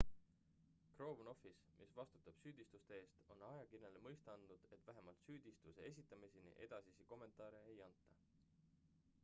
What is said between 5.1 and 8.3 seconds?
süüdistuse esitamiseni edasisi kommentaare ei anta